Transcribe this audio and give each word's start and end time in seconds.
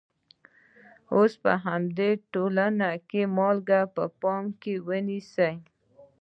اوس 1.15 1.33
په 1.43 1.51
همدې 1.65 2.09
ټولنه 2.33 2.89
کې 3.09 3.21
مالګه 3.37 3.81
په 3.95 4.03
پام 4.21 4.43
کې 4.61 4.73
ونیسئ. 4.87 5.53